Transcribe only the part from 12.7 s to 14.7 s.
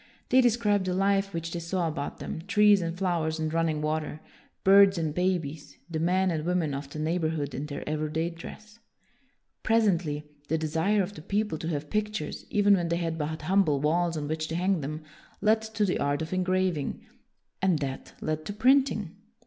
when they had but humble walls on which to